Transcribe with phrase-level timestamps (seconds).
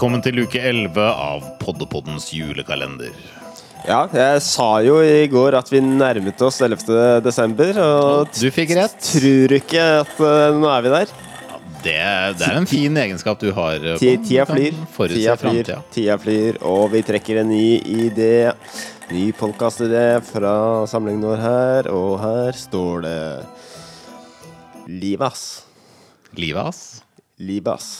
[0.00, 3.10] Velkommen til uke 11 av Poddepoddens julekalender.
[3.84, 7.20] Ja, jeg sa jo i går at vi nærmet oss 11.
[7.20, 8.96] desember, og Du fikk rett.
[9.04, 11.12] tror ikke at uh, nå er vi der.
[11.84, 11.98] Det,
[12.40, 13.76] det er en fin egenskap du har.
[13.76, 14.24] eh, Ti- Pål.
[14.24, 17.68] Tida Du kan flyr, Forutse tida flyr, tida flyr, og vi trekker en ny
[18.08, 18.32] idé.
[19.12, 20.56] Ny podkastidé fra
[20.88, 23.18] samlingen vår her, og her står det
[24.88, 25.44] Livas.
[26.40, 27.02] Livet, ass.
[27.36, 27.90] Livas.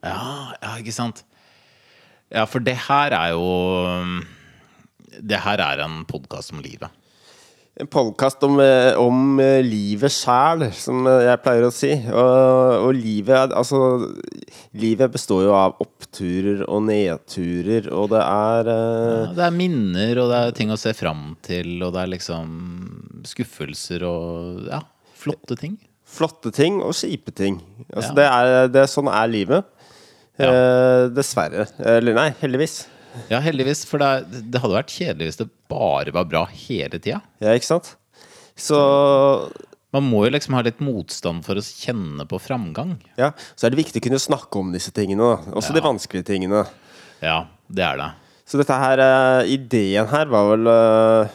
[0.00, 1.26] Ja, ja, ikke sant.
[2.30, 3.44] Ja, for det her er jo
[5.20, 6.88] Det her er en podkast om livet.
[7.80, 11.90] En podkast om, eh, om eh, livet sjæl, som eh, jeg pleier å si.
[12.12, 13.78] Og, og livet Altså,
[14.76, 20.32] livet består jo av oppturer og nedturer, og det er Ja, det er minner, og
[20.32, 22.50] det er ting å se fram til, og det er liksom
[23.30, 24.82] skuffelser og ja,
[25.20, 25.78] flotte ting.
[26.10, 27.60] flotte ting og kjipe ting.
[27.94, 28.16] Altså, Ja.
[28.18, 29.64] det er, det, sånn er livet.
[30.38, 31.66] Eh, dessverre.
[31.84, 32.86] Eller nei, heldigvis.
[33.28, 34.10] Ja, heldigvis, for det,
[34.52, 37.18] det hadde vært kjedelig hvis det bare var bra hele tida.
[37.42, 37.96] Ja, ikke sant?
[38.56, 38.78] Så
[39.92, 42.92] Man må jo liksom ha litt motstand for å kjenne på framgang.
[43.18, 45.32] ja, så er det viktig å kunne snakke om disse tingene.
[45.50, 46.60] Også Også de vanskelige tingene.
[47.20, 48.10] Ja, det er det.
[48.46, 51.28] Så dette her, eh, ideen her var vel eh,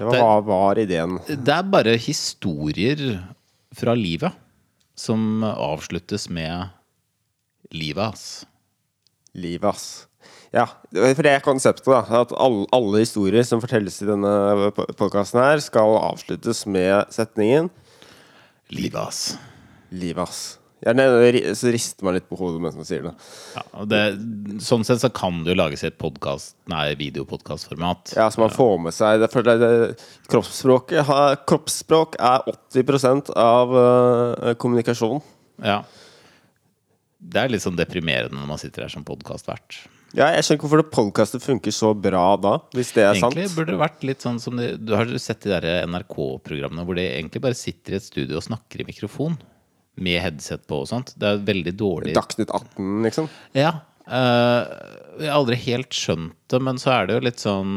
[0.00, 1.18] Hva Det- var, var ideen?
[1.28, 3.20] Det er bare historier
[3.76, 4.32] fra livet
[4.96, 6.70] som avsluttes med
[7.74, 8.24] livet, hans.
[9.34, 9.88] Livet, hans.
[10.50, 12.02] Ja, for det er konseptet, da.
[12.22, 17.70] At alle, alle historier som fortelles i denne podkasten her, skal avsluttes med setningen
[18.70, 19.22] Livet, hans.
[19.90, 20.40] 'livet, hans.
[20.80, 20.94] Ja,
[21.54, 23.12] så rister man litt på hodet mens man sier det.
[23.52, 24.00] Ja, det,
[24.64, 28.14] sånn sett så kan det jo lages i et podcast, nei, videopodkastformat.
[28.16, 29.72] Ja, Så man får med seg det, det, det,
[30.32, 31.10] kroppsspråket
[31.50, 35.20] Kroppsspråk er 80% av uh, kommunikasjonen.
[35.66, 35.82] Ja.
[37.20, 39.82] Det er litt sånn deprimerende når man sitter her som podkastvert.
[40.16, 43.44] Ja, jeg skjønner ikke hvorfor det podkastet funker så bra da, hvis det er Egentlig
[43.46, 43.58] sant.
[43.60, 47.04] burde det vært litt sånn som de, Du har sett de der NRK-programmene hvor de
[47.06, 49.38] egentlig bare sitter i et studio og snakker i mikrofon.
[50.00, 51.12] Med headset på og sånt.
[51.20, 53.30] Det er veldig dårlig Dagsnytt 18, liksom.
[53.58, 53.74] Ja.
[54.10, 54.64] Uh,
[55.20, 57.74] jeg har aldri helt skjønt det, men så er det jo litt sånn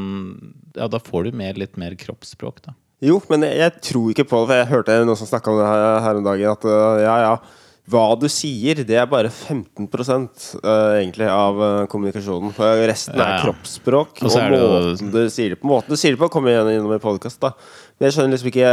[0.74, 2.74] Ja, da får du med litt mer kroppsspråk, da.
[3.04, 5.60] Jo, men jeg, jeg tror ikke på det, for jeg hørte noen som snakka om
[5.60, 7.34] det her, her om dagen, at uh, ja, ja,
[7.92, 12.54] hva du sier, det er bare 15 uh, egentlig av uh, kommunikasjonen.
[12.56, 15.68] For resten er kroppsspråk Og og, det måten du sier det på.
[15.68, 17.44] Måten du sier det på, kommer igjen innom i podkast,
[18.00, 18.72] jeg skjønner liksom ikke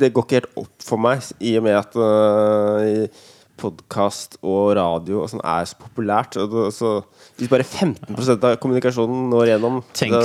[0.00, 3.24] Det går ikke helt opp for meg, i og med at uh,
[3.60, 6.36] podkast og radio og sånn er så populært.
[6.36, 6.96] Det, så,
[7.36, 10.24] hvis bare 15% av kommunikasjonen når gjennom, Tenk det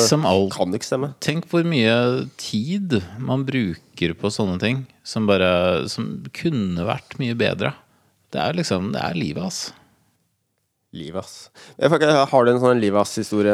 [0.56, 1.14] kan ikke stemme.
[1.24, 1.96] Tenk hvor mye
[2.40, 7.76] tid man bruker på sånne ting som bare Som kunne vært mye bedre.
[8.32, 9.78] Det er liksom Det er livet, altså.
[10.92, 11.52] Livet, ass.
[11.80, 13.54] Har du en sånn livet, ass-historie?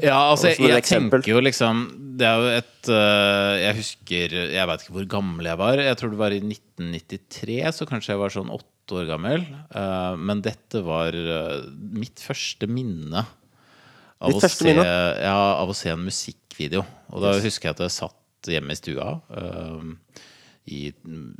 [0.00, 1.82] Ja, altså, jeg, jeg tenker jo liksom
[2.16, 5.82] Det er jo et øh, Jeg husker Jeg vet ikke hvor gammel jeg var.
[5.84, 9.44] Jeg tror det var i 1993, så kanskje jeg var sånn åtte år gammel.
[9.76, 14.88] Eh, men dette var øh, mitt første minne av, å se, minne?
[15.20, 16.82] ja, av å se en musikkvideo.
[17.12, 19.12] Og da husker jeg at jeg satt hjemme i stua.
[19.36, 20.24] øh,
[20.68, 20.90] i,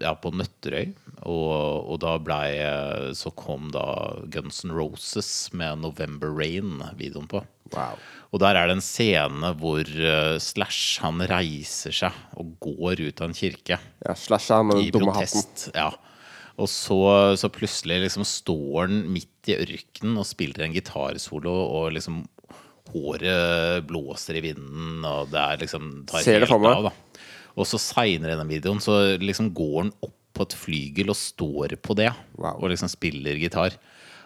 [0.00, 0.92] ja, på Nøtterøy.
[1.28, 2.56] Og, og da blei
[3.16, 3.84] Så kom da
[4.32, 7.44] Guns N' Roses med 'November Rain'-videoen på.
[7.74, 7.98] Wow.
[8.32, 13.20] Og der er det en scene hvor uh, Slash han reiser seg og går ut
[13.22, 15.74] av en kirke Ja, slash han med den dumme hatten.
[15.74, 15.92] Ja.
[16.60, 17.00] Og så,
[17.40, 22.24] så plutselig liksom står han midt i ørkenen og spiller en gitarsolo, og liksom
[22.90, 26.76] håret blåser i vinden, og det er liksom tar Ser det for helt meg.
[26.76, 27.28] av, da.
[27.56, 31.16] Og så seinere i den videoen så liksom går han opp på et flygel og
[31.18, 32.60] står på det, Wow.
[32.62, 33.74] og liksom spiller gitar.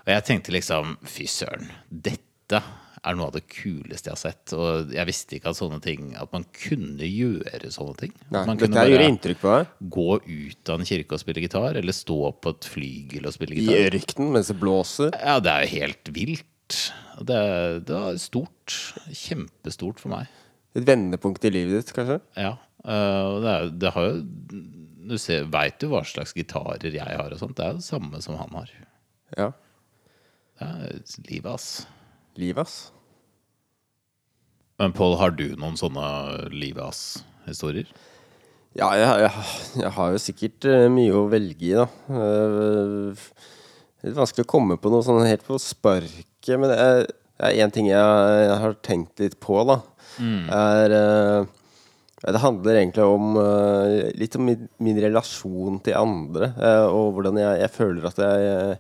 [0.05, 2.61] Og jeg tenkte liksom, fy søren, dette
[3.05, 4.53] er noe av det kuleste jeg har sett.
[4.57, 8.13] Og jeg visste ikke at sånne ting At man kunne gjøre sånne ting.
[8.33, 12.49] Nei, man kunne bare- gå ut av en kirke og spille gitar, eller stå på
[12.55, 13.75] et flygel og spille gitar.
[13.77, 15.11] I ørkenen mens det blåser.
[15.21, 16.93] Ja, det er jo helt vilt.
[17.19, 18.73] Det, det var stort.
[19.13, 20.29] Kjempestort for meg.
[20.75, 22.21] Et vendepunkt i livet ditt, kanskje?
[22.37, 22.57] Ja.
[22.85, 24.15] Eh, og det, er, det har jo
[25.05, 25.17] Du
[25.53, 27.57] veit jo hva slags gitarer jeg har og sånt.
[27.59, 28.73] Det er jo det samme som han har.
[29.37, 29.51] Ja.
[30.59, 31.69] Det er livet, ass.
[32.41, 32.77] Livet, ass.
[34.81, 36.07] Men Pål, har du noen sånne
[36.55, 37.91] livet, ass-historier?
[38.75, 39.43] Ja, jeg, jeg,
[39.85, 41.85] jeg har jo sikkert eh, mye å velge i, da.
[42.11, 43.15] Uh,
[44.03, 47.61] litt vanskelig å komme på noe sånn helt på sparket, men det er, det er
[47.63, 48.01] én ting jeg,
[48.49, 49.79] jeg har tenkt litt på, da.
[50.19, 51.64] Er eh, ja,
[52.25, 57.37] Det handler egentlig om eh, litt om min, min relasjon til andre, eh, og hvordan
[57.43, 58.79] jeg, jeg føler at jeg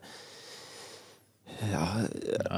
[1.70, 1.85] Ja,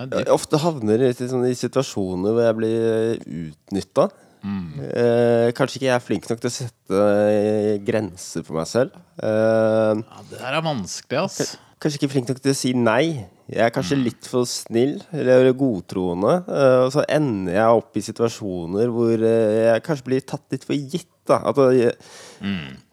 [0.08, 4.08] jeg ofte havner i, sånne, i situasjoner hvor jeg blir utnytta.
[4.46, 8.94] Eh, kanskje ikke jeg er flink nok til å sette eh, grenser for meg selv.
[9.18, 11.56] Eh, Ja, det der er vanskelig, ass.
[11.82, 13.26] kanskje ikke flink nok til å si nei.
[13.46, 16.32] Jeg er kanskje litt for snill eller godtroende.
[16.50, 20.66] eh, og så ender jeg opp i situasjoner hvor eh, jeg kanskje blir tatt litt
[20.66, 21.12] for gitt.
[21.26, 21.40] Da.
[21.50, 21.94] At jeg,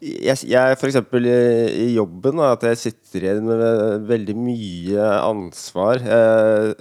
[0.02, 1.34] jeg, jeg for eksempel i,
[1.84, 6.02] i jobben, da, at jeg sitter igjen med veldig mye ansvar.
[6.02, 6.72] Eh,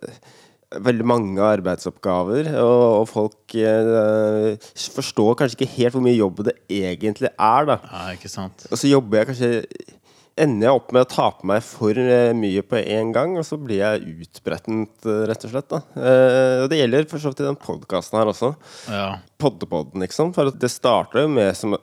[0.74, 4.56] veldig mange arbeidsoppgaver, og, og folk eh,
[4.96, 7.68] forstår kanskje ikke helt hvor mye jobb det egentlig er.
[7.70, 8.66] da Ja, ikke sant.
[8.72, 9.52] og så jobber jeg kanskje
[10.34, 13.46] Ender jeg opp med å ta på meg for eh, mye på en gang, og
[13.46, 15.70] så blir jeg utbrettent, eh, rett og slett.
[15.70, 18.54] da Eh, det gjelder for så vidt i den podkasten her også.
[18.90, 19.20] Ja.
[19.38, 20.34] Poddepodden, liksom.
[20.34, 21.78] For det starta jo med som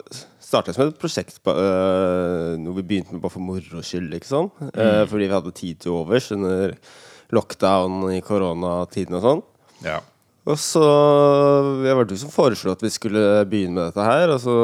[0.50, 4.50] som et prosjekt på, øh, noe vi begynte med bare for moro skyld, liksom.
[4.74, 6.74] Eh, fordi vi hadde tid til overs under
[7.30, 9.42] lockdown i koronatiden og sånn.
[9.86, 10.00] ja.
[10.48, 10.84] Og så
[11.84, 14.32] Det var du som foreslo at vi skulle begynne med dette her.
[14.34, 14.54] Og så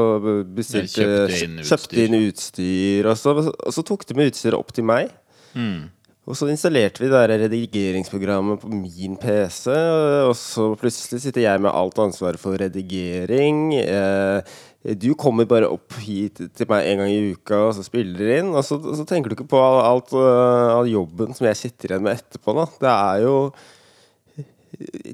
[0.57, 3.11] bestilte kjøpte inn kjøpte inn utstyr.
[3.11, 5.13] Og så, og så tok de med utstyret opp til meg.
[5.57, 5.93] Mm.
[6.27, 9.71] Og så installerte vi det der redigeringsprogrammet på min PC,
[10.27, 13.77] og så plutselig sitter jeg med alt ansvaret for redigering.
[13.79, 14.57] Eh,
[14.99, 18.51] du kommer bare opp hit til meg en gang i uka og så spiller inn.
[18.55, 22.07] Og så, så tenker du ikke på alt, øh, all jobben som jeg sitter igjen
[22.07, 22.55] med etterpå.
[22.59, 22.67] Da.
[22.83, 23.37] Det er jo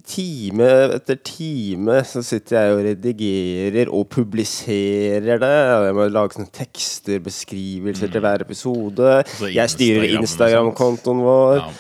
[0.09, 0.67] Time
[0.97, 5.51] etter time så sitter jeg og redigerer og publiserer det.
[5.87, 9.13] Jeg må lage sånne tekster, beskrivelser til hver episode.
[9.37, 11.61] Så Jeg styrer Instagram-kontoen vår.
[11.61, 11.71] Ja.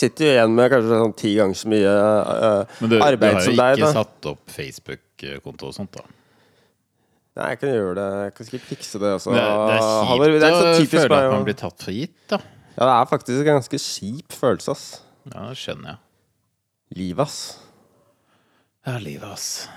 [0.00, 2.96] Sitter jo igjen med kanskje sånn ti ganger så mye arbeid som deg Men du,
[2.96, 6.04] du har jo ikke da satt opp Facebook-konto og sånt, da.
[7.38, 8.06] Nei, jeg kan gjøre det.
[8.24, 9.32] Jeg kan sikkert fikse det Altså.
[9.32, 12.40] Det, det er kjipt det er å føle at man blir tatt for gitt, da.
[12.74, 14.86] Ja, det er faktisk en ganske kjip følelse, ass.
[15.30, 16.00] Ja, det skjønner jeg.
[16.92, 17.60] Livet, ass.
[18.84, 19.68] Ja, livet, ass.